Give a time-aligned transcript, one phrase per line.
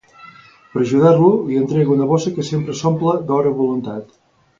[0.75, 4.09] Per ajudar-lo, li entrega una bossa que sempre s'omple d'or a voluntat.